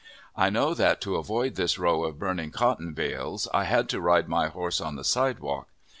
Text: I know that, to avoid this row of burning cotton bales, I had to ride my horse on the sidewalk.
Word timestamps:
I 0.35 0.49
know 0.49 0.73
that, 0.73 0.99
to 1.01 1.15
avoid 1.17 1.53
this 1.53 1.77
row 1.77 2.05
of 2.05 2.17
burning 2.17 2.49
cotton 2.49 2.93
bales, 2.93 3.47
I 3.53 3.65
had 3.65 3.87
to 3.89 4.01
ride 4.01 4.27
my 4.27 4.47
horse 4.47 4.81
on 4.81 4.95
the 4.95 5.03
sidewalk. 5.03 5.67